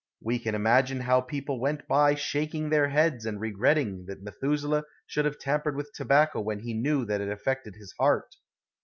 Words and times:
We 0.19 0.39
can 0.39 0.55
imagine 0.55 1.01
how 1.01 1.21
people 1.21 1.59
went 1.59 1.87
by 1.87 2.15
shaking 2.15 2.71
their 2.71 2.89
heads 2.89 3.23
and 3.27 3.39
regretting 3.39 4.05
that 4.07 4.23
Methuselah 4.23 4.85
should 5.05 5.25
have 5.25 5.37
tampered 5.37 5.75
with 5.75 5.91
tobacco 5.93 6.41
when 6.41 6.61
he 6.61 6.73
knew 6.73 7.05
that 7.05 7.21
it 7.21 7.29
affected 7.29 7.75
his 7.75 7.93
heart. 7.99 8.35